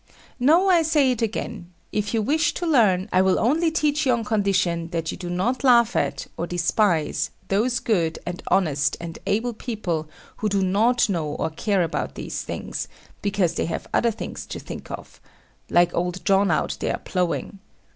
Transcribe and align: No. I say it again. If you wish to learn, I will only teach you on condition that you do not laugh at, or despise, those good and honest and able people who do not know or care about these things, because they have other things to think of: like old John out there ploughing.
No. 0.39 0.67
I 0.67 0.81
say 0.81 1.11
it 1.11 1.21
again. 1.21 1.71
If 1.91 2.11
you 2.11 2.23
wish 2.23 2.55
to 2.55 2.65
learn, 2.65 3.07
I 3.13 3.21
will 3.21 3.37
only 3.37 3.69
teach 3.69 4.03
you 4.03 4.13
on 4.13 4.23
condition 4.25 4.87
that 4.89 5.11
you 5.11 5.15
do 5.19 5.29
not 5.29 5.63
laugh 5.63 5.95
at, 5.95 6.25
or 6.37 6.47
despise, 6.47 7.29
those 7.49 7.77
good 7.79 8.17
and 8.25 8.41
honest 8.47 8.97
and 8.99 9.19
able 9.27 9.53
people 9.53 10.09
who 10.37 10.49
do 10.49 10.63
not 10.63 11.07
know 11.07 11.27
or 11.27 11.51
care 11.51 11.83
about 11.83 12.15
these 12.15 12.41
things, 12.41 12.87
because 13.21 13.53
they 13.53 13.65
have 13.67 13.87
other 13.93 14.09
things 14.09 14.47
to 14.47 14.59
think 14.59 14.89
of: 14.89 15.21
like 15.69 15.93
old 15.93 16.25
John 16.25 16.49
out 16.49 16.77
there 16.79 16.97
ploughing. 16.97 17.59